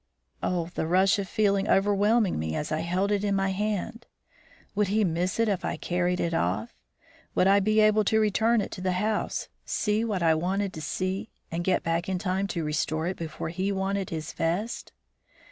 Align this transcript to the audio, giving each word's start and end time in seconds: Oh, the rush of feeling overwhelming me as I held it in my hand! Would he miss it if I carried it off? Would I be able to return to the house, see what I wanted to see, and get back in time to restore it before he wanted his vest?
Oh, 0.41 0.69
the 0.73 0.87
rush 0.87 1.19
of 1.19 1.29
feeling 1.29 1.67
overwhelming 1.69 2.39
me 2.39 2.55
as 2.55 2.71
I 2.71 2.79
held 2.79 3.11
it 3.11 3.23
in 3.23 3.35
my 3.35 3.49
hand! 3.51 4.07
Would 4.73 4.87
he 4.87 5.03
miss 5.03 5.39
it 5.39 5.47
if 5.47 5.63
I 5.63 5.77
carried 5.77 6.19
it 6.19 6.33
off? 6.33 6.73
Would 7.35 7.45
I 7.45 7.59
be 7.59 7.81
able 7.81 8.03
to 8.05 8.19
return 8.19 8.67
to 8.67 8.81
the 8.81 8.93
house, 8.93 9.47
see 9.63 10.03
what 10.03 10.23
I 10.23 10.33
wanted 10.33 10.73
to 10.73 10.81
see, 10.81 11.29
and 11.51 11.63
get 11.63 11.83
back 11.83 12.09
in 12.09 12.17
time 12.17 12.47
to 12.47 12.63
restore 12.63 13.05
it 13.05 13.15
before 13.17 13.49
he 13.49 13.71
wanted 13.71 14.09
his 14.09 14.33
vest? 14.33 14.91